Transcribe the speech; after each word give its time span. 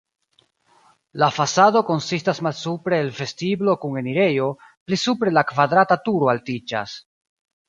La 1.23 1.27
fasado 1.35 1.83
konsistas 1.89 2.41
malsupre 2.47 2.99
el 3.03 3.11
vestiblo 3.19 3.77
kun 3.85 4.01
enirejo, 4.03 4.49
pli 4.89 5.01
supre 5.03 5.35
la 5.41 5.45
kvadrata 5.53 6.01
turo 6.09 6.33
altiĝas. 6.37 6.97